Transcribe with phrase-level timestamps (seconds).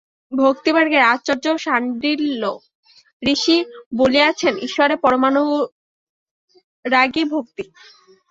[0.31, 2.43] ভক্তিমার্গের আচার্য শাণ্ডিল্য
[3.23, 3.57] ঋষি
[3.99, 7.63] বলিয়াছেন, ঈশ্বরে পরমানুরাগই ভক্তি।